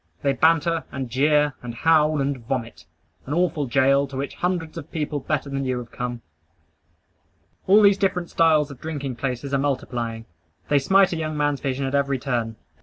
[0.23, 2.87] They banter, and jeer, and howl, and vomit.
[3.27, 6.23] An awful goal, to which hundreds of people better than you have come.
[7.67, 10.25] All these different styles of drinking places are multiplying.
[10.69, 12.55] They smite a young man's vision at every turn.